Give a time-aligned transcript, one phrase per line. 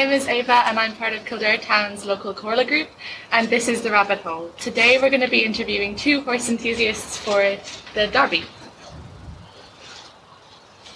[0.00, 2.88] name is Ava and I'm part of Kildare Town's local Comhairle group
[3.32, 4.50] and this is The Rabbit Hole.
[4.58, 7.58] Today we're going to be interviewing two horse enthusiasts for
[7.92, 8.44] the Derby.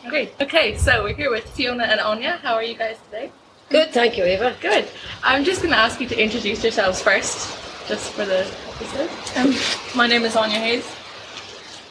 [0.07, 2.39] Okay, okay, so we're here with Fiona and Anya.
[2.43, 3.31] How are you guys today?
[3.69, 4.57] Good, thank you, Ava.
[4.63, 4.89] Good.
[5.23, 8.47] I'm just going to ask you to introduce yourselves first, just for the
[8.81, 9.11] episode.
[9.37, 9.55] Um,
[9.95, 10.97] my name is Anya Hayes.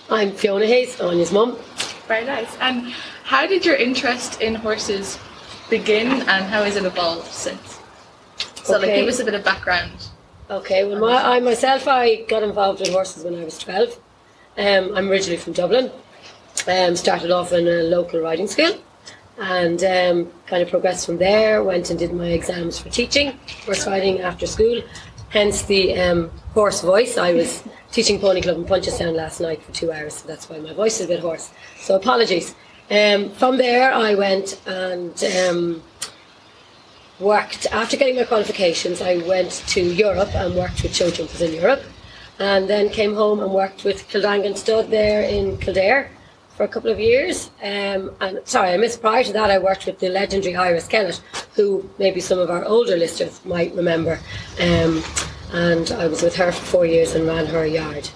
[0.09, 1.59] I'm Fiona Hayes, Anya's mum.
[2.08, 2.58] Very nice.
[2.59, 2.92] And
[3.23, 5.20] how did your interest in horses
[5.70, 7.80] begin and how has it evolved since?
[8.63, 10.09] So like give us a bit of background.
[10.49, 13.99] Okay, well, my, I myself, I got involved in horses when I was 12.
[14.58, 15.91] Um, I'm originally from Dublin.
[16.67, 18.77] Um, started off in a local riding school
[19.38, 21.64] and um, kind of progressed from there.
[21.64, 24.81] Went and did my exams for teaching, horse riding after school.
[25.30, 27.17] Hence the um, hoarse voice.
[27.17, 30.59] I was teaching Pony Club in Punchestown last night for two hours, so that's why
[30.59, 31.52] my voice is a bit hoarse.
[31.80, 32.53] So apologies.
[32.89, 35.84] Um, from there, I went and um,
[37.20, 39.02] worked after getting my qualifications.
[39.02, 41.84] I went to Europe and worked with show jumpers in Europe,
[42.39, 46.09] and then came home and worked with Kildangan Stud there in Kildare
[46.56, 47.50] for a couple of years.
[47.64, 49.50] Um, and sorry, I missed prior to that.
[49.50, 51.22] I worked with the legendary Iris Kellett,
[51.56, 54.20] who maybe some of our older listeners might remember.
[54.59, 55.04] Um,
[55.52, 58.09] and I was with her for four years and ran her yard.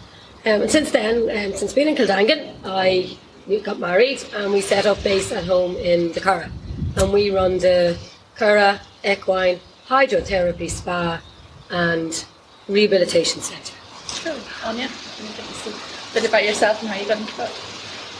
[0.45, 4.61] Um, and since then, um, since being in Kildangan, I we got married and we
[4.61, 6.51] set up base at home in the Curragh.
[6.97, 7.97] And we run the
[8.35, 11.21] Curragh Equine Hydrotherapy Spa
[11.69, 12.25] and
[12.67, 13.73] Rehabilitation Centre.
[14.07, 14.35] Sure.
[14.65, 17.51] Anya, can you give us a bit about yourself and how you got into it?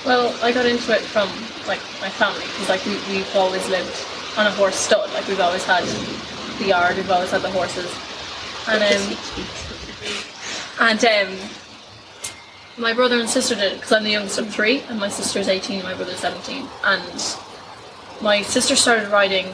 [0.05, 1.27] Well, I got into it from
[1.67, 4.05] like my family because like we, we've always lived
[4.37, 5.11] on a horse stud.
[5.13, 5.83] Like we've always had
[6.59, 7.91] the yard, we've always had the horses,
[8.69, 9.17] and um,
[10.79, 11.49] and um,
[12.77, 15.47] my brother and sister did it because I'm the youngest of three, and my sister's
[15.47, 17.37] 18, my brother's 17, and
[18.21, 19.47] my sister started riding,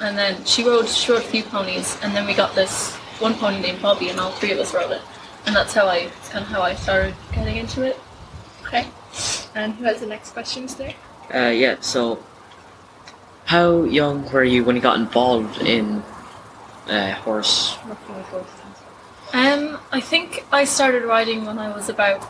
[0.00, 3.34] and then she rode she rode a few ponies, and then we got this one
[3.34, 5.02] pony named Bobby, and all three of us rode it,
[5.46, 7.98] and that's how I it's kind of how I started getting into it.
[8.62, 8.86] Okay.
[9.54, 10.96] And who has the next question today?
[11.34, 12.22] Uh, yeah, so
[13.44, 16.02] how young were you when you got involved in
[16.88, 17.76] uh, horse?
[17.86, 18.60] Working with horses.
[19.34, 22.22] Um, I think I started riding when I was about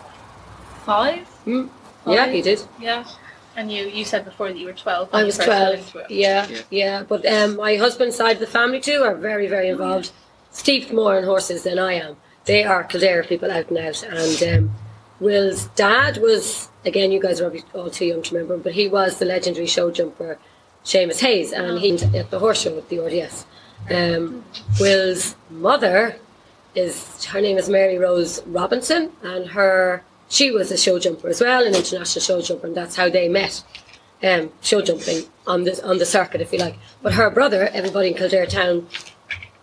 [0.84, 1.28] five.
[1.46, 1.68] Mm.
[2.06, 2.34] Yeah, Five?
[2.34, 2.62] he did.
[2.80, 3.04] Yeah.
[3.54, 5.10] And you, you said before that you were 12.
[5.12, 5.96] I was 12.
[6.08, 6.60] Yeah, Yeah.
[6.70, 7.02] yeah.
[7.02, 10.10] But um, my husband's side of the family too are very, very involved.
[10.50, 12.16] Steeped more in horses than I am.
[12.46, 14.02] They are Kildare people out and out.
[14.02, 14.74] And um,
[15.20, 18.72] Will's dad was, again, you guys are probably all too young to remember, him, but
[18.72, 20.38] he was the legendary show jumper
[20.84, 23.46] Seamus Hayes, and he at the horse show at the RDS.
[23.90, 24.44] Um,
[24.80, 26.16] Will's mother
[26.74, 31.42] is her name is Mary Rose Robinson, and her she was a show jumper as
[31.42, 33.62] well, an international show jumper, and that's how they met.
[34.22, 36.76] Um, show jumping on the on the circuit, if you like.
[37.02, 38.88] But her brother, everybody in Kildare town,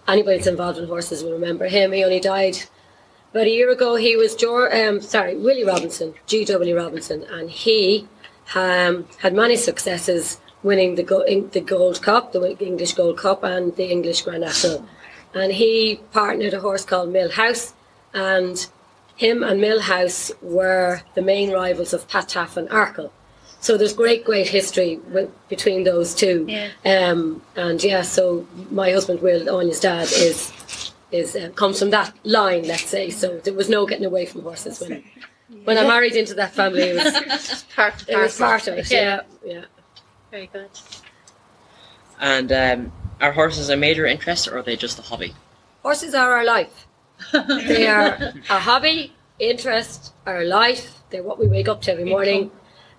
[0.07, 1.91] anybody that's involved in horses will remember him.
[1.91, 2.57] He only died
[3.31, 3.95] about a year ago.
[3.95, 6.45] He was Jor, um, sorry, Willie Robinson, G.
[6.45, 6.75] W.
[6.77, 8.07] Robinson, and he
[8.53, 13.89] um, had many successes winning the the Gold Cup, the English Gold Cup, and the
[13.89, 14.85] English Grand National.
[15.33, 17.73] And he partnered a horse called Millhouse,
[18.13, 18.67] and
[19.19, 23.11] him and Millhouse were the main rivals of Pat Taaffe and Arkle.
[23.59, 26.45] So there's great, great history with, between those two.
[26.47, 26.69] Yeah.
[26.85, 32.13] Um, and yeah, so my husband Will, Anya's dad, is is uh, comes from that
[32.23, 33.09] line, let's say.
[33.09, 35.03] So there was no getting away from horses when
[35.65, 36.83] when I married into that family.
[36.83, 38.89] It was Part it was part of it.
[38.89, 39.65] Yeah, yeah.
[40.31, 40.69] Very good.
[42.21, 45.33] And um, are horses a major interest or are they just a hobby?
[45.83, 46.87] Horses are our life.
[47.31, 50.99] They are a hobby, interest, our life.
[51.09, 52.51] They're what we wake up to every morning.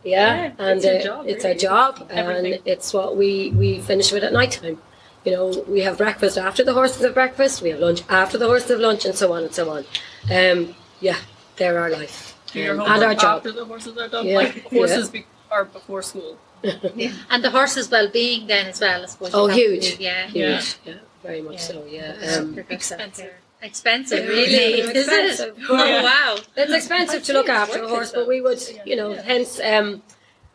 [0.02, 1.54] Yeah, Yeah, and it's your uh, job, it's really.
[1.54, 4.78] our job, and it's what we we finish with at night time.
[5.24, 7.60] You know, we have breakfast after the horses have breakfast.
[7.60, 9.84] We have lunch after the horses have lunch, and so on and so on.
[10.32, 11.18] Um, yeah,
[11.56, 12.34] they're our life.
[12.52, 13.36] Do your Um, and our job.
[13.38, 14.26] after the horses are done.
[14.26, 16.38] Yeah, Like horses be- are before school.
[16.94, 17.12] Yeah.
[17.30, 19.30] And the horse's well-being then as well, I suppose.
[19.34, 19.98] Oh, you have to huge.
[19.98, 20.26] do, Yeah.
[20.26, 21.68] Huge, yeah, very much Yeah.
[21.68, 21.84] so.
[21.88, 22.36] Yeah, Yeah.
[22.36, 23.32] um, Expensive.
[23.62, 24.84] Expensive, really, Yeah.
[24.84, 24.96] is it?
[24.96, 25.56] Expensive.
[25.68, 26.36] Oh, wow.
[26.56, 30.02] it's expensive to look after a horse, but we would, you know, hence um,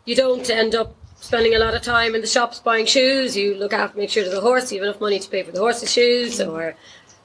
[0.06, 3.36] you don't end up spending a lot of time in the shops buying shoes.
[3.38, 5.52] You look after, make sure that the horse you have enough money to pay for
[5.52, 6.76] the horse's shoes or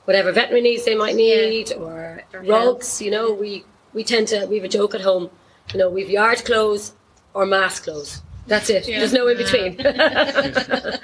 [0.05, 3.01] whatever veterinary needs they might need or Or rugs.
[3.01, 5.31] You know, we we tend to we have a joke at home.
[5.73, 6.95] You know, we've yard clothes
[7.35, 8.23] or mass clothes.
[8.51, 8.89] That's it.
[8.89, 8.99] Yeah.
[8.99, 9.77] There's no in between.
[9.77, 11.01] that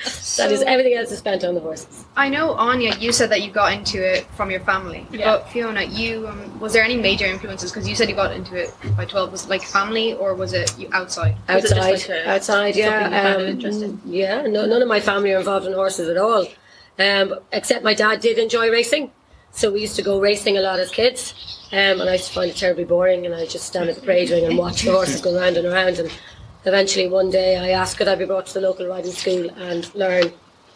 [0.50, 2.04] is everything else is spent on the horses.
[2.16, 5.06] I know Anya, you said that you got into it from your family.
[5.12, 5.26] Yeah.
[5.26, 7.70] But Fiona, you um, was there any major influences?
[7.70, 9.30] Because you said you got into it by twelve.
[9.30, 11.36] Was it like family or was it you outside?
[11.48, 14.00] Was it outside, like a- outside, yeah, something you found um, interesting?
[14.04, 14.42] yeah.
[14.42, 16.48] No, none of my family are involved in horses at all.
[16.98, 19.12] Um, except my dad did enjoy racing,
[19.52, 21.32] so we used to go racing a lot as kids.
[21.70, 24.00] Um, and I used to find it terribly boring, and I just stand at the
[24.00, 25.98] parade ring and watch the horses go round and around.
[25.98, 26.10] And
[26.66, 29.92] eventually, one day, I asked could I be brought to the local riding school and
[29.94, 30.32] learn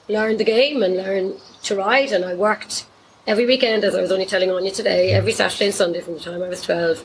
[0.09, 1.35] learn the game and learn
[1.65, 2.11] to ride.
[2.13, 2.87] And I worked
[3.27, 6.15] every weekend, as I was only telling on you today, every Saturday and Sunday from
[6.15, 7.05] the time I was twelve,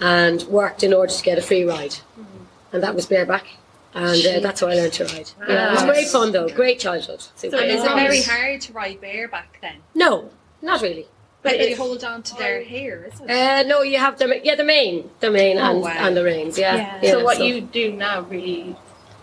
[0.00, 1.96] and worked in order to get a free ride.
[2.72, 3.46] And that was bareback.
[3.92, 5.30] And uh, that's how I learned to ride.
[5.48, 7.22] Yeah, it was great fun though, great childhood.
[7.34, 7.56] Super.
[7.56, 7.96] And is it Wow.
[7.96, 9.76] very hard to ride bareback then?
[9.96, 10.30] No,
[10.62, 11.06] not really.
[11.42, 13.32] But But they hold on to their hair, isn't it?
[13.32, 15.90] Uh, no, you have the yeah the mane, the mane Oh, and, wow.
[15.98, 16.58] and the reins.
[16.58, 16.76] Yeah.
[16.76, 16.98] Yeah.
[17.02, 18.76] yeah so what you do now really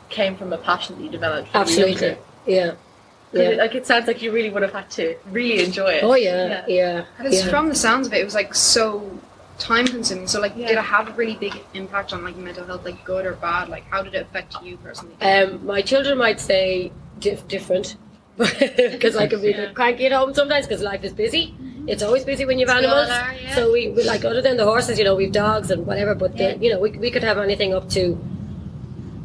[0.10, 1.54] came from a passion that you developed.
[1.54, 2.22] when you were absolutely younger.
[2.48, 5.64] yeah 'Cause it- yeah Like it sounds like you really would have had to really
[5.64, 6.04] enjoy it.
[6.04, 7.50] oh yeah yeah Because yeah.
[7.52, 9.20] from the sounds of it, it was like so
[9.60, 10.28] time consuming.
[10.28, 10.68] So like, Yeah.
[10.70, 13.70] did it have a really big impact on like mental health, like good or bad?
[13.70, 15.16] Like, how did it affect you personally?
[15.22, 17.96] Um, my children might say dif- different
[18.38, 21.54] because I can be a bit cranky at home sometimes because life is busy.
[21.88, 23.10] It's always busy when you have animals.
[23.10, 23.56] are, yeah.
[23.56, 26.14] So we, we like other than the horses, you know, we've dogs and whatever.
[26.16, 26.54] But Yeah.
[26.56, 28.20] the, you know, we, we could have anything up to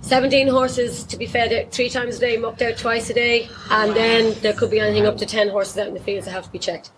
[0.01, 3.49] seventeen horses to be fed out three times a day, mucked out twice a day,
[3.71, 6.33] and then there could be anything up to ten horses out in the fields that
[6.33, 6.91] have to be checked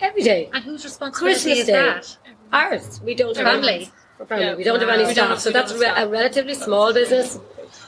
[0.00, 0.48] every day.
[0.52, 1.72] And whose responsibility Christmas is Day.
[1.72, 2.16] that?
[2.52, 3.00] Ours.
[3.02, 3.74] We don't have Family.
[3.74, 4.44] Any, family.
[4.46, 4.54] Yeah.
[4.56, 5.98] We don't have any We staff, so that's re- staff.
[5.98, 7.38] a relatively small business.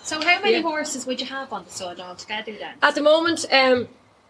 [0.02, 0.62] So how many Yeah.
[0.62, 2.74] horses would you have on the stud altogether then?
[2.82, 3.88] At the moment, um,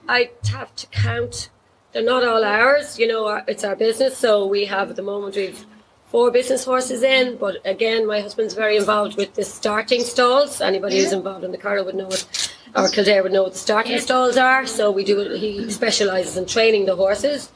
[0.09, 1.51] I have to count.
[1.93, 3.27] They're not all ours, you know.
[3.27, 5.67] Our, it's our business, so we have at the moment we've
[6.07, 7.37] four business horses in.
[7.37, 10.61] But again, my husband's very involved with the starting stalls.
[10.61, 13.59] Anybody who's involved in the Carlow would know it, or Kildare would know what the
[13.59, 14.67] starting stalls are.
[14.67, 15.35] So we do.
[15.35, 17.51] He specialises in training the horses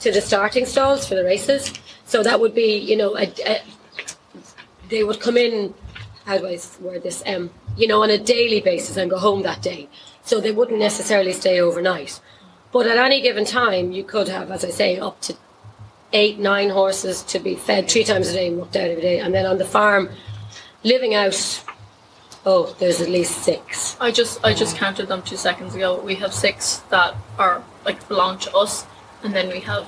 [0.00, 1.72] to the starting stalls for the races.
[2.04, 3.62] So that would be, you know, a, a,
[4.88, 5.74] they would come in.
[6.24, 7.22] How do I word this?
[7.24, 9.88] Um, you know, on a daily basis and go home that day.
[10.22, 12.20] So they wouldn't necessarily stay overnight.
[12.72, 15.36] But at any given time, you could have, as I say, up to
[16.12, 19.18] eight, nine horses to be fed three times a day and worked out every day.
[19.20, 20.10] And then on the farm,
[20.82, 21.64] living out,
[22.44, 23.96] oh, there's at least six.
[24.00, 26.00] I just I just counted them two seconds ago.
[26.00, 28.86] We have six that are like belong to us,
[29.22, 29.86] and then we have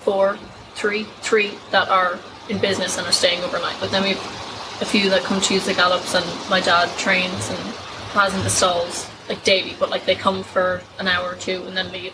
[0.00, 0.38] four,
[0.74, 2.18] three, three that are
[2.48, 3.76] in business and are staying overnight.
[3.80, 4.24] But then we've
[4.80, 7.58] a few that come to use the gallops, and my dad trains and
[8.12, 9.74] has in the stalls like daily.
[9.78, 12.12] But like they come for an hour or two and then leave.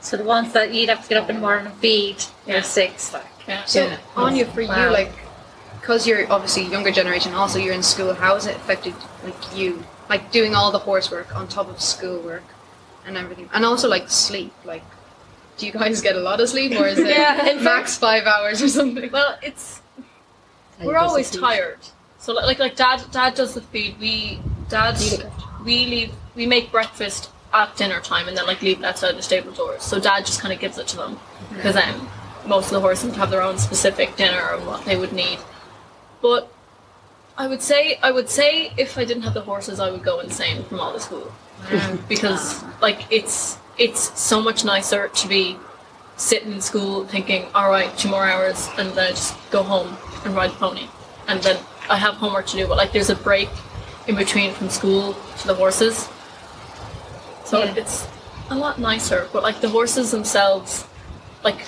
[0.00, 2.54] So the ones that you'd have to get up in the morning and feed, Yeah.
[2.54, 3.12] you're six.
[3.12, 3.24] Like.
[3.48, 3.64] Yeah.
[3.64, 3.96] So Yeah.
[4.16, 4.84] Anya, for Wow.
[4.84, 5.12] you, like,
[5.80, 8.14] because you're obviously younger generation, also you're in school.
[8.14, 8.94] How has it affected
[9.24, 12.44] like you, like doing all the horse work on top of school work
[13.04, 14.52] and everything, and also like sleep?
[14.64, 14.82] Like,
[15.58, 18.26] do you guys get a lot of sleep, or is it Yeah, in max five
[18.26, 19.10] hours or something?
[19.10, 19.80] Well, it's
[20.82, 21.78] we're always tired.
[22.18, 23.98] So like like, like dad dad does the feed.
[24.00, 24.96] We dad
[25.66, 29.22] we leave we make breakfast at dinner time and then like leave it outside the
[29.22, 29.82] stable doors.
[29.82, 31.18] So dad just kind of gives it to them
[31.50, 32.00] because then
[32.46, 35.38] most of the horses would have their own specific dinner and what they would need.
[36.22, 36.50] But
[37.36, 40.20] I would say I would say if I didn't have the horses, I would go
[40.20, 41.32] insane from all the school
[42.08, 45.56] because like it's it's so much nicer to be
[46.16, 49.96] sitting in school thinking, all right, two more hours, and then I just go home
[50.24, 50.88] and ride the pony,
[51.28, 51.58] and then
[51.90, 52.66] I have homework to do.
[52.66, 53.50] But like, there's a break
[54.06, 56.08] in between from school to the horses,
[57.44, 57.74] so Yeah.
[57.76, 58.06] it's
[58.50, 59.28] a lot nicer.
[59.32, 60.84] But like the horses themselves,
[61.42, 61.64] like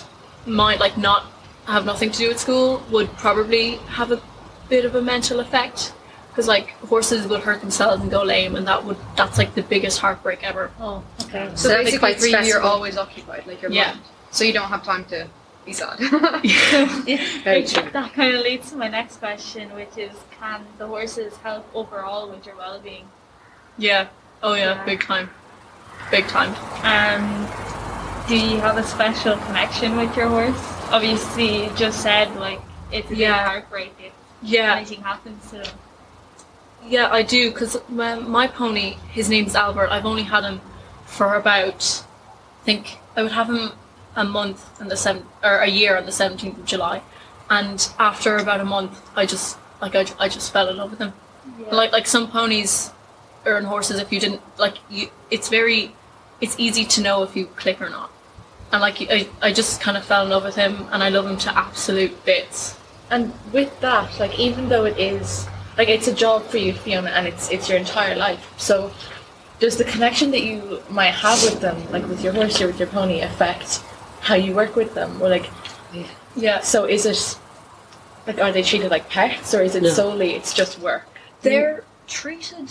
[0.47, 1.25] might like not
[1.67, 4.21] have nothing to do with school, would probably have a
[4.69, 5.93] bit of a mental effect.
[6.31, 9.63] Because like horses would hurt themselves and go lame, and that would that's like the
[9.63, 10.71] biggest heartbreak ever.
[10.81, 11.51] Oh, okay.
[11.57, 13.89] So, that'd basically, quite for you, you're always occupied, like your Yeah.
[13.89, 14.01] mind.
[14.31, 15.27] So you don't have time to
[15.69, 15.99] be sad.
[17.45, 17.91] Very true.
[17.93, 22.29] That kind of leads to my next question, which is can the horses help overall
[22.31, 23.07] with your well being?
[23.77, 24.09] Yeah.
[24.43, 24.85] Oh yeah, Yeah.
[24.85, 25.29] big time.
[26.11, 26.55] Big time.
[26.85, 27.49] And
[28.29, 30.59] do you have a special connection with your horse?
[30.91, 32.61] Obviously, you just said like
[32.91, 33.45] it's a Yeah.
[33.45, 34.75] heartbreak if Yeah.
[34.77, 35.75] anything happens to them.
[36.87, 39.91] Yeah, I do because my, my pony, his name's Albert.
[39.91, 40.61] I've only had him
[41.05, 42.03] for about,
[42.63, 43.73] I think I would have him
[44.19, 47.01] a month and the seven or a year on the seventeenth of July,
[47.49, 50.99] and after about a month, I just like I, I just fell in love with
[50.99, 51.13] him.
[51.71, 52.91] Like like some ponies
[53.47, 55.95] or in horses, if you didn't like you, it's very,
[56.41, 58.11] it's easy to know if you click or not.
[58.73, 61.27] And like I, I just kind of fell in love with him, and I love
[61.27, 62.77] him to absolute bits.
[63.11, 65.47] And with that, like even though it is
[65.79, 68.53] like it's a job for you, Fiona, and it's it's your entire life.
[68.59, 68.91] So
[69.61, 72.79] does the connection that you might have with them, like with your horse or with
[72.79, 73.83] your pony, affect
[74.21, 75.21] how you work with them?
[75.23, 75.51] Or like
[76.37, 76.61] Yeah.
[76.61, 77.39] so is it
[78.27, 79.89] like are they treated like pets or is it No.
[79.91, 81.05] solely it's just work?
[81.43, 82.71] They're treated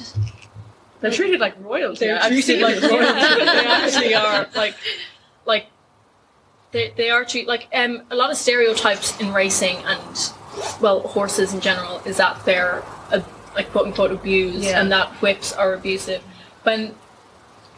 [1.00, 2.06] they're treated like royalty.
[2.06, 3.14] They're actually, treated like like royalty.
[3.14, 3.46] royalty.
[3.46, 4.76] they actually are like
[5.46, 5.68] like
[6.72, 10.32] they they are treated like um a lot of stereotypes in racing and
[10.82, 13.22] well horses in general is that they're uh,
[13.56, 14.82] like quote unquote abused Yeah.
[14.82, 16.22] and that whips are abusive
[16.64, 16.94] when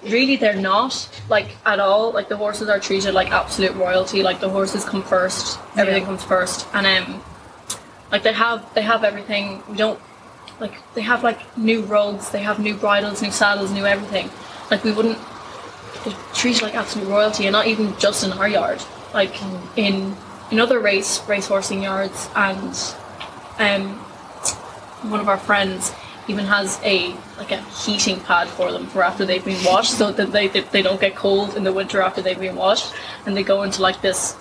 [0.04, 2.12] really they're not like at all.
[2.12, 4.24] Like the horses are treated like absolute royalty.
[4.24, 5.60] Like the horses come first.
[5.78, 6.68] Everything comes first.
[6.74, 7.24] And um
[8.12, 9.64] like they have they have everything.
[9.70, 10.00] We don't
[10.60, 12.30] like they have like new rugs.
[12.30, 14.30] They have new bridles new saddles new everything.
[14.72, 15.18] Like we wouldn't
[16.34, 18.82] they're like absolute royalty and not even just in our yard.
[19.14, 19.36] Like
[19.78, 20.16] in
[20.52, 22.74] in other race race horsing yards and
[23.60, 24.00] um
[25.10, 25.94] one of our friends
[26.30, 30.12] even has a like a heating pad for them for after they've been washed so
[30.12, 32.94] that they, they, they don't get cold in the winter after they've been washed
[33.26, 34.36] and they go into like this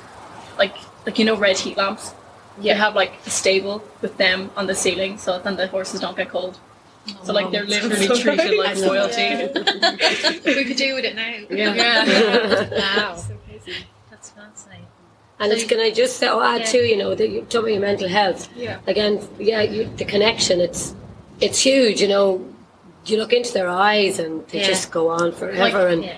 [0.59, 0.77] like
[1.07, 2.15] like you know red heat lamps
[2.61, 6.17] they have like a stable with them on the ceiling so then the horses don't
[6.17, 6.59] get cold
[7.23, 9.29] so like they're literally treated like royalty
[10.45, 11.35] we could do with it now.
[11.51, 11.75] Yeah.
[11.75, 13.23] yeah Wow.
[14.11, 14.87] That's fascinating.
[15.41, 16.67] And it's can I just uh, add Yeah.
[16.67, 18.49] too, you know, the, you talk about your mental health.
[18.57, 18.81] Yeah.
[18.87, 20.61] Again, yeah, you, the connection.
[20.61, 20.95] It's
[21.41, 22.01] it's huge.
[22.03, 22.45] You know,
[23.07, 24.67] you look into their eyes and they Yeah.
[24.67, 25.89] just go on forever.
[25.89, 26.17] and Yeah.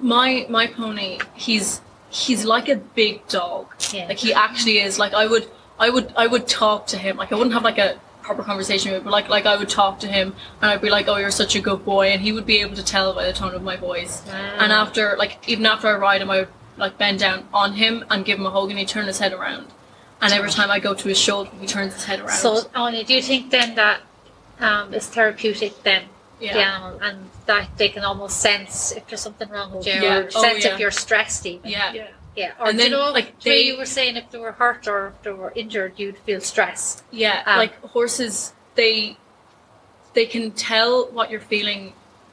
[0.00, 1.80] my my pony he's
[2.10, 4.06] he's like a big dog Yeah.
[4.08, 7.32] like he actually is like i would i would i would talk to him like
[7.32, 9.98] i wouldn't have like a proper conversation with him but like like i would talk
[10.00, 12.44] to him and i'd be like oh you're such a good boy and he would
[12.46, 14.22] be able to tell by the tone of my voice
[14.58, 18.04] and after like even after i ride him i would like bend down on him
[18.10, 19.66] and give him a hug and he'd turn his head around
[20.20, 23.02] and every time i go to his shoulder he turns his head around So, Anya,
[23.04, 24.00] do you think then that
[24.60, 26.04] um, it's therapeutic then,
[26.40, 29.92] the yeah animal, and that they can almost sense if there's something wrong with you,
[29.92, 30.18] Yeah.
[30.18, 30.74] or Oh, sense yeah.
[30.74, 31.70] if you're stressed even?
[31.70, 31.92] yeah
[32.36, 32.52] Yeah.
[32.60, 34.38] Or And do you know, like, like the way they- you were saying if they
[34.38, 37.02] were hurt or if they were injured, you'd feel stress.
[37.10, 39.16] Yeah, Um, like horses, they
[40.12, 41.92] they can tell what you're feeling,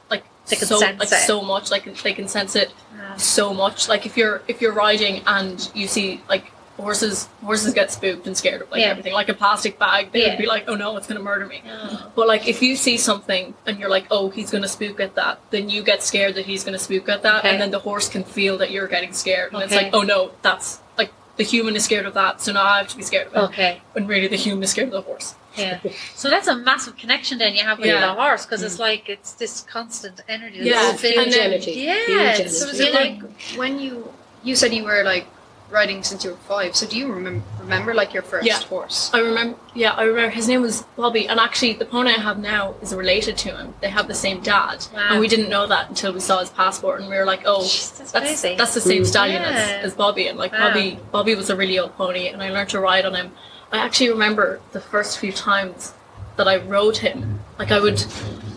[0.09, 1.25] like They can so sense like it.
[1.27, 1.71] so much.
[1.71, 3.87] Like they can sense it Um, so much.
[3.89, 8.35] Like if you're if you're riding and you see like horses horses get spooked and
[8.35, 8.87] scared of like Yeah.
[8.87, 10.29] everything, like a plastic bag, they Yeah.
[10.29, 11.61] would be like, oh no, it's gonna murder me.
[11.71, 15.15] oh, But like if you see something and you're like, oh, he's gonna spook at
[15.15, 17.49] that, then you get scared that he's gonna spook at that, Okay.
[17.49, 20.31] and then the horse can feel that you're getting scared, and it's like, oh no,
[20.41, 23.27] that's like the human is scared of that, so now I have to be scared
[23.27, 23.39] of it.
[23.49, 23.81] okay.
[23.93, 25.35] When really the human is scared of the horse.
[25.55, 25.77] Yeah.
[26.15, 27.99] So that's a massive connection then you have with Yeah.
[28.07, 28.87] the horse because it's mm.
[28.89, 30.57] like it's this constant energy.
[30.57, 31.17] this Yeah, feeling.
[31.19, 31.71] and huge then- energy.
[31.73, 32.83] Yeah, Huge it's So energy.
[32.83, 34.11] is it know, like when you
[34.43, 35.27] you said you were like
[35.73, 36.75] riding since you were five?
[36.75, 38.59] So do you remember remember like your first Yeah.
[38.59, 39.09] horse?
[39.13, 42.37] I remember, yeah, I remember his name was Bobby, and actually the pony I have
[42.39, 43.73] now is related to him.
[43.81, 45.07] They have the same dad, Wow.
[45.11, 47.61] and we didn't know that until we saw his passport, and we were like, oh,
[47.61, 49.49] Jeez, that's that's that's the same stallion Yeah.
[49.81, 50.69] as, as Bobby, and like Wow.
[50.69, 53.31] Bobby, Bobby was a really old pony, and I learned to ride on him.
[53.71, 55.93] I actually remember the first few times
[56.37, 58.03] that I rode him, like I would,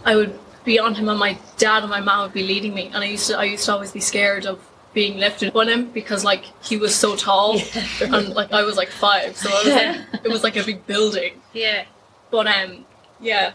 [0.04, 2.90] I would be on him, and my dad and my mom would be leading me,
[2.92, 4.58] and I used to, I used to always be scared of
[4.96, 7.60] being lifted on him because like he was so tall
[8.00, 10.86] and like I was like five so I was like it was like a big
[10.86, 11.84] building yeah.
[12.30, 12.86] but um,
[13.20, 13.52] yeah,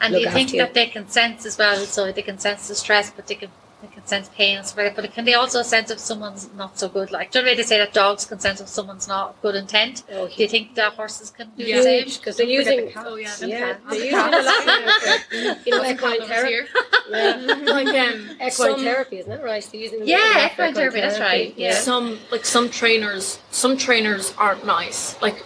[0.00, 0.58] And do you think you.
[0.60, 1.76] that they can sense as well?
[1.86, 4.78] So they can sense the stress, but they can they can sense pain and stuff
[4.78, 5.02] like that.
[5.02, 7.12] But can they also sense if someone's not so good?
[7.12, 10.02] Like, do you know they say that dogs can sense if someone's not good intent?
[10.12, 11.76] Oh, Do you think that horses can do Yeah.
[11.76, 12.04] the same?
[12.06, 12.86] because they're using.
[12.86, 13.04] the cat.
[13.08, 13.80] oh yeah, Yeah, cat.
[13.88, 14.34] they're using cat.
[14.34, 16.68] a lot of, you know, equine therapy.
[17.10, 17.36] Yeah.
[17.66, 19.66] like um, Equine some, therapy, isn't that right?
[19.70, 21.74] They're using Yeah, lot for equine therapy, that's right, yeah.
[21.74, 25.20] some like some trainers, some trainers aren't nice.
[25.22, 25.44] Like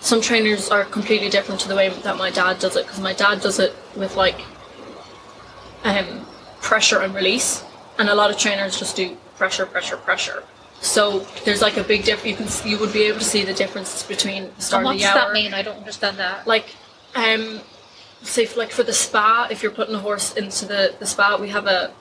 [0.00, 3.12] some trainers are completely different to the way that my dad does it because my
[3.12, 4.40] dad does it with like
[5.84, 6.26] um
[6.60, 7.62] pressure and release,
[7.98, 10.42] and a lot of trainers just do pressure, pressure, pressure.
[10.80, 12.26] So there's like a big difference.
[12.30, 14.92] You can you would be able to see the difference between the start And what
[14.94, 15.54] does that mean?
[15.54, 16.46] I don't understand that.
[16.46, 16.74] like
[17.14, 17.60] um
[18.22, 21.36] say for, like for the spa if you're putting a horse into the the spa
[21.40, 21.92] we have a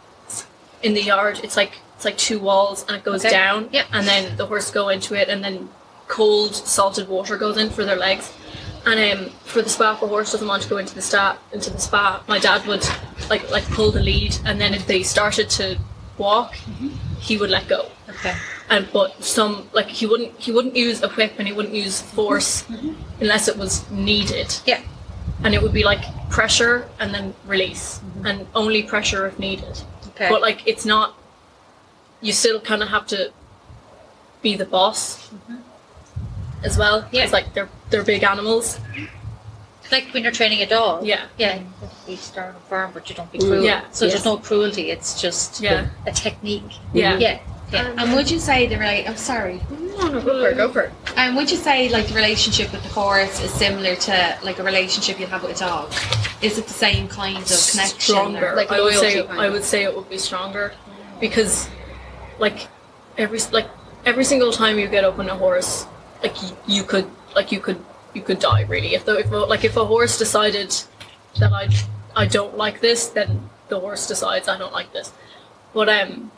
[0.82, 3.30] in the yard it's like it's like two walls and it goes Okay.
[3.34, 3.86] down Yep.
[3.94, 5.70] and then the horse go into it and then
[6.08, 8.34] cold salted water goes in for their legs
[8.86, 11.38] and um for the spa if a horse doesn't want to go into the spa
[11.54, 12.86] into the spa my dad would
[13.30, 15.78] like like pull the lead and then if they started to
[16.18, 16.90] walk Mm-hmm.
[17.20, 18.36] he would let go Okay.
[18.70, 22.02] and but some like he wouldn't he wouldn't use a whip and he wouldn't use
[22.02, 22.64] force
[23.20, 24.70] unless it was needed Mm-hmm.
[24.70, 24.82] Yeah.
[25.44, 29.76] and it would be like pressure and then release and only pressure if needed
[30.10, 30.30] Okay.
[30.30, 31.16] but like it's not
[32.22, 33.32] you still kind of have to
[34.42, 35.30] be the boss
[36.66, 37.08] as well.
[37.12, 37.24] Yeah.
[37.24, 38.80] it's like they're they're big animals
[39.92, 41.06] like when you're training a dog.
[41.06, 43.64] yeah Yeah, you start to be stern firm, but you don't be cruel.
[43.64, 43.82] Yeah.
[43.92, 44.14] So Yes.
[44.14, 44.90] there's no cruelty.
[44.90, 45.88] It's just Yeah.
[46.08, 46.64] a technique.
[46.94, 47.40] yeah Yeah.
[47.72, 47.82] Yeah.
[47.90, 49.60] Um, and would you say they're like, I'm sorry,
[49.98, 50.58] No, no, go for it.
[50.58, 50.92] Go for it.
[51.18, 54.64] And would you say like the relationship with the horse is similar to like a
[54.64, 55.92] relationship you have with a dog?
[56.42, 58.00] Is it the same kind of connection?
[58.00, 58.52] stronger.
[58.54, 60.74] or- Like I would say kind I would say it would be stronger
[61.20, 61.68] because
[62.40, 62.68] like
[63.18, 63.70] every like
[64.06, 65.86] every single time you get up on a horse,
[66.26, 67.80] like you, you could like you could
[68.16, 70.72] you could die really if the if a, like if a horse decided
[71.40, 71.64] that I
[72.16, 73.30] I don't like this, then
[73.72, 75.08] the horse decides I don't like this.
[75.74, 76.32] But um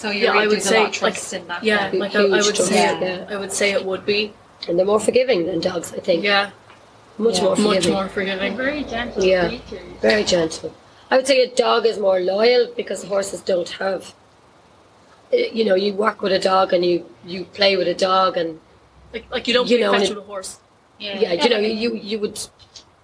[0.00, 1.60] So you're yeah, I would say, lot of in that.
[1.70, 3.34] yeah, like I, I would trust, say yeah.
[3.34, 4.20] I would say it would be
[4.68, 6.20] And they're more forgiving than dogs, I think.
[6.32, 6.44] yeah
[7.26, 7.44] Much Yeah.
[7.46, 7.92] more much forgiving.
[7.98, 8.52] more forgiving.
[8.66, 9.48] Very gentle Yeah.
[9.48, 9.88] creatures.
[10.08, 10.70] Very gentle.
[11.10, 14.02] I would say a dog is more loyal because horses don't have.
[15.32, 16.96] uh, You know, you work with a dog and you
[17.32, 18.50] you play with a dog and
[19.12, 20.58] Like like you don't You play know, fetch with a horse.
[20.98, 21.18] Yeah.
[21.18, 22.38] yeah, you know you you would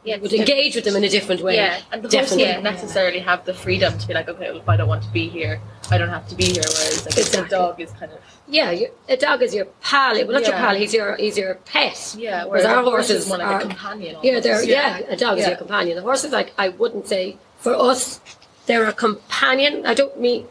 [0.04, 1.56] Yeah, would engage with them in a different way.
[1.56, 1.80] Yeah.
[1.90, 2.44] And the horse Definitely.
[2.46, 5.10] wouldn't necessarily have the freedom to be like, okay, well, if I don't want to
[5.10, 5.60] be here,
[5.90, 6.62] I don't have to be here.
[6.76, 7.46] Whereas like Exactly.
[7.46, 10.12] a dog is kind of Yeah, you, a dog is your pal.
[10.14, 10.74] Well, not your pal.
[10.82, 11.98] He's your he's your pet.
[12.16, 12.44] yeah.
[12.44, 14.14] Whereas Whereas our our horse horses is more like are- a companion.
[14.22, 14.68] Yeah, they're almost.
[14.78, 15.14] yeah.
[15.14, 15.96] a dog is your companion.
[16.00, 17.24] The horse is like I wouldn't say
[17.64, 18.20] for us
[18.66, 19.72] they're a companion.
[19.86, 20.46] I don't mean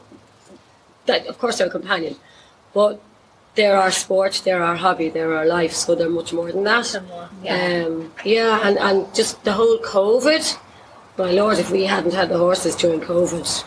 [1.06, 1.28] that.
[1.32, 2.16] Of course, they're a companion,
[2.74, 3.00] but
[3.56, 4.42] they're our sport.
[4.44, 5.10] They're our hobby.
[5.10, 5.74] They're our life.
[5.74, 6.86] So they're much more than that.
[6.86, 7.30] Similar.
[7.44, 7.86] Yeah.
[7.86, 10.60] Um, yeah, and, and just the whole COVID.
[11.18, 13.66] My lord, if we hadn't had the horses during COVID,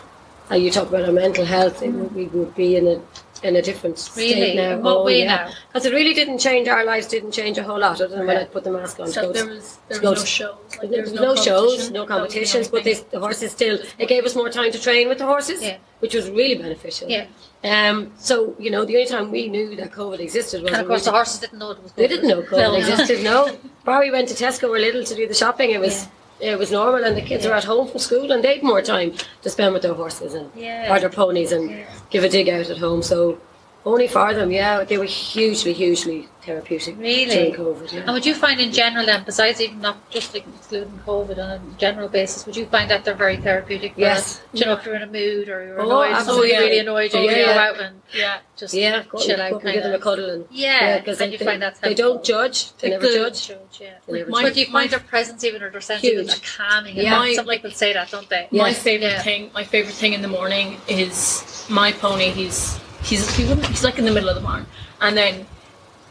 [0.51, 3.01] uh, you talk about our mental health, it we would be in a
[3.43, 4.55] in a different state Really?
[4.55, 4.77] now.
[4.77, 5.35] What oh, way yeah.
[5.35, 5.51] now?
[5.67, 7.07] Because it really didn't change our lives.
[7.07, 9.07] Didn't change a whole lot, other than when I put the mask on.
[9.07, 10.57] So to- there was there was no shows.
[10.81, 14.35] Like, there was no, shows, no competitions, but they, the horses still it gave us
[14.35, 15.77] more time to train with the horses, Yeah.
[15.99, 17.09] which was really beneficial.
[17.09, 17.27] Yeah.
[17.63, 18.11] Um.
[18.17, 21.05] So you know, the only time we knew that COVID existed was And of course,
[21.05, 21.91] the horses didn't know it was.
[21.91, 21.95] COVID.
[21.95, 22.75] they didn't know COVID No.
[22.75, 23.23] existed.
[23.23, 25.71] No, bar we went to Tesco or Lidl to do the shopping.
[25.71, 26.07] It was
[26.39, 27.51] it was normal, and the kids Yeah.
[27.51, 30.49] were at home from school, and they'd more time to spend with their horses and
[30.55, 30.93] Yeah.
[30.93, 31.77] or their ponies and Yeah.
[32.09, 33.01] give a dig out at home.
[33.01, 33.37] So
[33.85, 37.25] only for them, yeah, they were hugely, hugely therapeutic Really?
[37.25, 37.91] during COVID.
[37.93, 37.99] Yeah.
[38.01, 41.49] And would you find in general then, besides even not just like excluding COVID on
[41.51, 43.93] a general basis, would you find that they're very therapeutic?
[43.95, 44.19] Yes.
[44.19, 44.41] us?
[44.53, 46.51] Do you know if you're in a mood or you're Oh, annoyed, somebody absolutely.
[46.57, 47.45] really annoyed you, Oh, you yeah.
[47.53, 48.37] go out and Yeah.
[48.57, 51.31] just Yeah, go, chill out go kind give them a cuddle and Yeah, because and
[51.33, 52.73] they, you find that's they don't judge.
[52.77, 53.47] They Like never judge.
[53.47, 53.89] Judge, yeah.
[54.07, 56.19] They never my- but you find their presence even or their sense Huge.
[56.21, 56.95] of like calming?
[56.97, 57.03] Yeah.
[57.03, 58.47] Yeah, My- some people say that, don't they?
[58.51, 59.21] My favorite Yeah.
[59.21, 62.29] thing, my favorite thing in the morning is my pony.
[62.31, 64.65] He's he's he wouldn't, he's like in the middle of the barn,
[65.01, 65.45] and then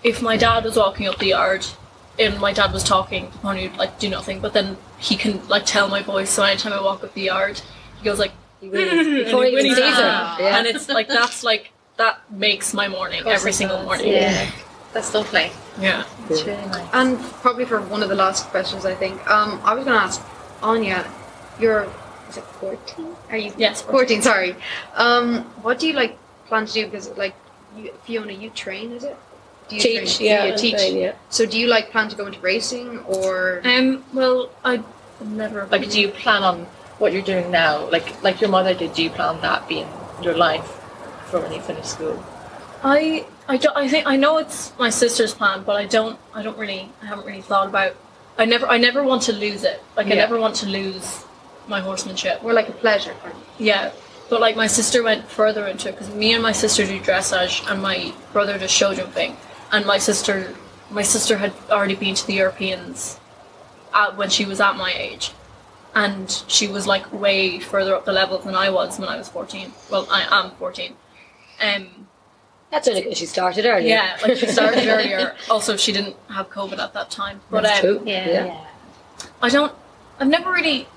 [0.03, 1.67] if my dad was walking up the yard,
[2.19, 4.41] and my dad was talking, the pony would like do nothing.
[4.41, 7.61] But then he can like tell my voice, so anytime I walk up the yard,
[7.99, 9.25] he goes like, He wins.
[9.25, 10.59] Before he even sees at Yeah.
[10.59, 14.13] and it's like that's like that makes my morning every single does, morning.
[14.13, 14.51] Yeah,
[14.93, 15.51] that's lovely.
[15.81, 16.05] yeah.
[16.31, 16.89] It's really nice.
[16.93, 20.03] And probably for one of the last questions, I think um, I was going to
[20.05, 20.23] ask
[20.63, 21.05] Anya,
[21.61, 21.89] you're
[22.29, 23.17] is it fourteen?
[23.31, 24.23] Are you Yes, fourteen?
[24.23, 24.55] Sorry.
[24.95, 26.17] Um, what do you like
[26.49, 26.85] plan to do?
[26.87, 27.35] Because like
[27.77, 29.17] you, Fiona, you train, is it?
[29.69, 30.29] Do you Teach, train?
[30.29, 30.77] yeah, you teach.
[30.77, 31.13] fine, yeah.
[31.29, 33.61] So do you like plan to go into racing or?
[33.65, 34.05] Um.
[34.15, 34.83] Well, I
[35.21, 36.65] never Like, do you plan on
[36.99, 37.89] what you're doing now?
[37.91, 38.95] Like, like your mother did.
[38.95, 39.89] Do you plan that being
[40.23, 40.67] your life
[41.31, 42.23] for when you finish school?
[42.83, 46.43] I I don't I think I know it's my sister's plan, but I don't I
[46.43, 47.95] don't really I haven't really thought about
[48.39, 49.83] I never I never want to lose it.
[49.97, 51.25] Like I never want to lose
[51.67, 52.43] my horsemanship.
[52.43, 53.13] We're like a pleasure?
[53.23, 53.43] Kind of?
[53.59, 53.91] Yeah.
[54.29, 57.69] But like my sister went further into it because me and my sister do dressage
[57.71, 59.37] and my brother does show jumping,
[59.73, 60.55] and my sister
[60.91, 63.19] my sister had already been to the Europeans
[63.95, 65.33] at, when she was at my age,
[65.95, 69.29] and she was like way further up the level than I was when I was
[69.29, 69.73] fourteen.
[69.91, 70.95] Well, I am fourteen.
[71.63, 72.07] Um,
[72.71, 73.89] That's only because she started earlier.
[73.89, 75.35] yeah, like she started earlier.
[75.51, 77.41] Also, she didn't have COVID at that time.
[77.51, 78.03] But That's um, true.
[78.07, 78.65] Yeah.
[79.43, 79.73] I don't.
[80.21, 80.89] I've never really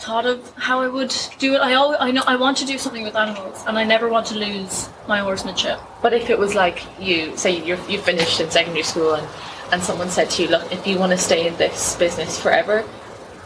[0.00, 1.58] thought of how I would do it.
[1.58, 4.26] I always, I know I want to do something with animals, and I never want
[4.28, 5.78] to lose my horsemanship.
[6.02, 9.26] But if it was like you say you you finished in secondary school and
[9.72, 12.82] and someone said to you, look, if you want to stay in this business forever,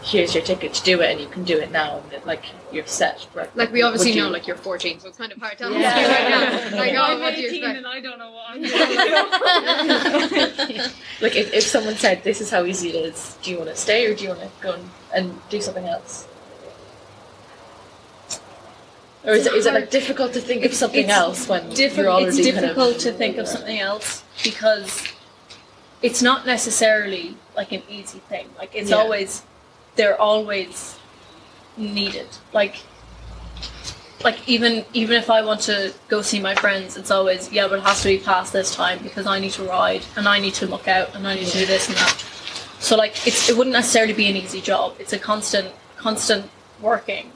[0.02, 2.44] here's your ticket to do it, and you can do it now, and it, like
[2.72, 3.20] you're set.
[3.32, 5.58] For, Like we obviously would you- know, like you're 14, so it's kind of hard
[5.58, 6.00] to Yeah.
[6.00, 6.28] you right
[6.70, 6.76] now.
[6.78, 7.76] Like, oh, I'm what do you 18 expect?
[7.78, 8.62] and I don't know what I'm
[10.68, 10.80] doing.
[11.20, 13.76] like if, if someone said this is how easy it is, do you want to
[13.76, 16.26] stay or do you want to go and, and do something else?
[19.26, 21.96] Or is it, is it like difficult to think of something It's else when Diffi-
[21.96, 25.02] you're already it's kind difficult of to think of something else because
[26.02, 28.48] it's not necessarily like an easy thing.
[28.58, 28.96] Like it's Yeah.
[28.96, 29.42] always
[29.96, 30.96] they're always
[31.78, 32.28] needed.
[32.52, 32.76] Like
[34.22, 37.78] like even even if I want to go see my friends, it's always yeah, but
[37.78, 40.54] it has to be past this time because I need to ride and I need
[40.54, 42.22] to look out and I need to do this and that.
[42.78, 44.96] So like it's it wouldn't necessarily be an easy job.
[44.98, 46.50] It's a constant constant
[46.82, 47.32] working.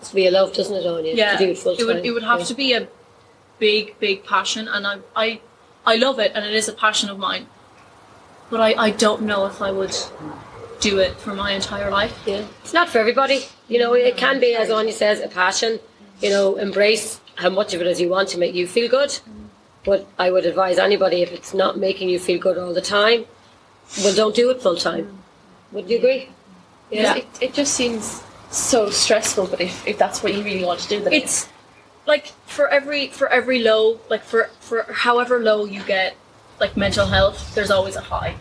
[0.00, 1.14] It's to be a love, doesn't it, Anya?
[1.14, 2.46] Yeah, To do it full it would it would have Yeah.
[2.46, 2.88] to be a
[3.58, 5.40] big big passion, and I I
[5.86, 7.46] I love it, and it is a passion of mine.
[8.50, 9.94] but I, I don't know if I would
[10.80, 12.14] do it for my entire life.
[12.26, 13.38] Yeah, it's not for everybody.
[13.68, 15.78] You know, it can be, as Anya says, a passion.
[16.20, 19.12] You know, embrace how much of it as you want to make you feel good.
[19.84, 23.24] But I would advise anybody if it's not making you feel good all the time,
[24.02, 25.06] well, don't do it full time.
[25.72, 26.28] Would you agree?
[26.90, 27.14] Yeah.
[27.16, 30.88] It, it just seems so stressful, but if, if that's what you really want to
[30.88, 31.48] do, then It's
[32.06, 36.16] like for every for every low, like for for however low you get,
[36.60, 38.34] like mental health, there's always a high.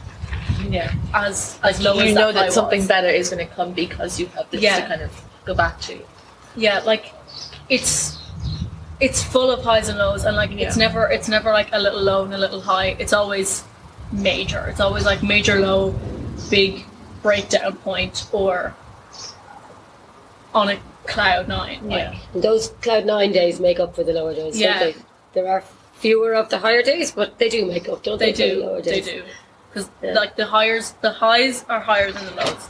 [0.69, 0.93] yeah.
[1.13, 2.87] As as low you as you know that, that something was.
[2.87, 4.79] better is going to come because you have this Yeah.
[4.81, 5.11] to kind of
[5.45, 5.97] go back to.
[6.55, 7.13] yeah like
[7.69, 8.17] it's
[8.99, 12.01] it's full of highs and lows and like it's never it's never like a little
[12.01, 13.63] low and a little high it's always
[14.11, 15.93] major it's always like major low
[16.49, 16.83] big
[17.21, 18.73] breakdown point or
[20.53, 22.19] on a cloud nine like Yeah.
[22.33, 24.59] And those cloud nine days make up for the lower days.
[24.59, 24.79] Yeah.
[24.79, 25.01] Don't they?
[25.33, 28.31] There are fewer of the higher days, but they do make up, don't they?
[28.31, 29.23] they for the lower do they do
[29.69, 30.13] because Yeah.
[30.13, 32.67] like the highs the highs are higher than the lows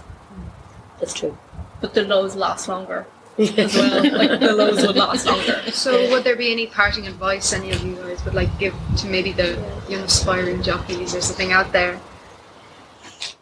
[0.99, 1.37] That's true.
[1.81, 3.05] but the lows last longer
[3.37, 7.53] as well like the lows would last longer So, would there be any parting advice
[7.53, 11.53] any of you guys would like give to maybe the young aspiring jockeys or something
[11.53, 12.01] out there?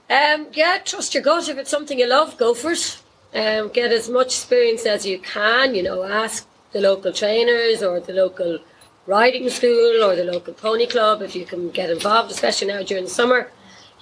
[0.09, 1.49] Um, yeah, trust your gut.
[1.49, 3.01] If it's something you love, go for it.
[3.37, 5.75] Um, get as much experience as you can.
[5.75, 8.57] You know, ask the local trainers or the local
[9.05, 13.03] riding school or the local pony club if you can get involved, especially now during
[13.03, 13.51] the summer.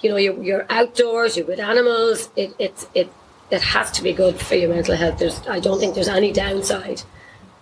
[0.00, 2.30] You know, you're, you're outdoors, you're with animals.
[2.34, 3.12] It, it's it
[3.50, 5.18] it has to be good for your mental health.
[5.18, 7.02] There's I don't think there's any downside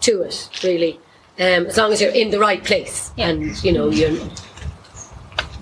[0.03, 1.01] to it really,
[1.41, 4.17] um, as long as you're in the right place and you know you're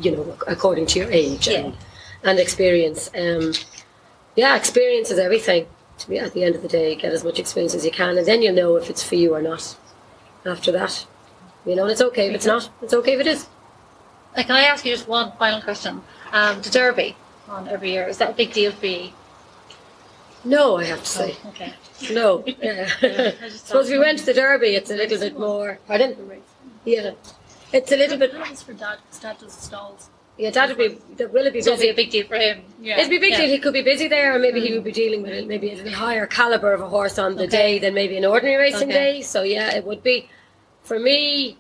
[0.01, 1.75] you know according to your age and
[2.23, 3.11] and experience.
[3.17, 3.55] Um,
[4.37, 5.67] yeah, experience is everything.
[6.03, 8.19] To be at the end of the day, get as much experience as you can,
[8.19, 9.77] and then you'll know if it's for you or not.
[10.45, 11.07] After that,
[11.65, 12.69] you know, and it's okay if it's not.
[12.83, 13.47] It's okay if it is.
[14.37, 16.03] Like, can I ask you just one final question?
[16.33, 17.15] Um, the Derby
[17.49, 19.11] on every year is that a big deal for you?
[20.45, 21.75] No, I have to say Oh, okay.
[22.11, 22.43] no.
[22.61, 22.89] Yeah.
[23.01, 25.79] I Suppose we went to the Derby, it's a little bit more.
[25.87, 26.17] Pardon?
[26.85, 27.13] Yeah,
[27.73, 28.35] it's a little bit.
[28.35, 30.11] Was for dad dad does stalls
[30.43, 30.89] Yeah, Dad would be.
[31.19, 31.91] that- Will it be So it'll be busy?
[31.91, 32.57] a big deal for him.
[32.81, 33.41] yeah It'd be a big Yeah.
[33.43, 33.51] deal.
[33.57, 34.75] He could be busy there, or maybe he mm.
[34.75, 37.57] would be dealing with maybe a little higher caliber of a horse on the Okay.
[37.59, 39.13] day than maybe an ordinary racing Okay.
[39.19, 39.23] day.
[39.23, 40.17] So yeah, it would be.
[40.83, 41.57] For me,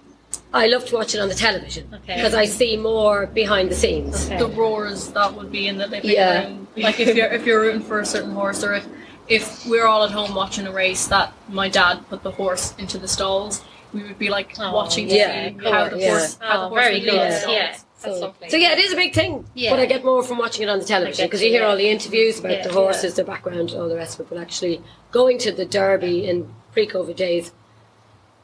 [0.52, 2.16] I love to watch it on the television Okay.
[2.16, 4.26] because I see more behind the scenes.
[4.26, 4.38] Okay.
[4.38, 6.44] the roars that would be in the living Yeah.
[6.46, 6.66] room.
[6.76, 8.86] Like if you're if you're rooting for a certain horse, or if
[9.28, 12.98] if we're all at home watching a race that my dad put the horse into
[12.98, 13.54] the stalls,
[13.94, 16.10] we would be like Oh, watching to yeah, see how the yeah.
[16.10, 17.20] horse how the Oh, horse very would good.
[17.30, 17.76] lead the Yeah.
[18.04, 18.14] Yeah.
[18.14, 18.50] So, lovely.
[18.50, 19.70] so yeah, it is a big thing, Yeah.
[19.70, 21.88] but I get more from watching it on the television because you hear all the
[21.88, 22.66] interviews about Yeah.
[22.66, 24.28] the horses, their background, all the rest of it.
[24.30, 27.52] But actually, going to the Derby in pre-COVID days,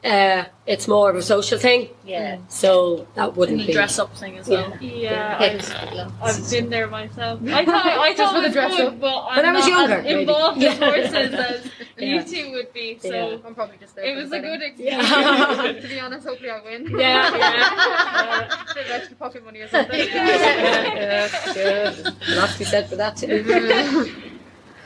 [0.03, 1.89] uh, it's more of a social thing.
[2.05, 2.37] Yeah.
[2.47, 3.73] So that wouldn't And the be.
[3.73, 4.73] dress up thing as well.
[4.79, 6.09] Yeah, Yeah.
[6.21, 7.41] I've, I've been there myself.
[7.47, 8.99] I thought I thought for it the was dress good, up.
[9.01, 10.21] but I'm When I was younger, as maybe.
[10.21, 12.05] involved in horses as Yeah.
[12.07, 12.97] you two would be.
[12.99, 13.37] So Yeah.
[13.45, 14.05] I'm probably just there.
[14.05, 14.87] it was the a good betting.
[14.87, 15.81] experience.
[15.81, 16.87] to be honest, hopefully I win.
[16.97, 18.63] Yeah, yeah.
[18.73, 19.99] Bit of extra pocket money or something.
[19.99, 22.09] yeah, yeah, yeah.
[22.37, 23.43] Lots to be said for that too.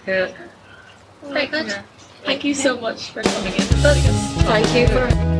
[0.07, 0.31] yeah.
[1.23, 1.75] Very good.
[2.23, 3.61] Thank you so much for coming in.
[3.61, 5.32] Thank you for